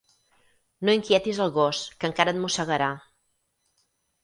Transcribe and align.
No 0.89 0.95
inquietis 0.99 1.41
el 1.45 1.53
gos, 1.59 1.83
que 1.99 2.11
encara 2.11 2.35
et 2.37 2.41
mossegarà. 2.47 2.91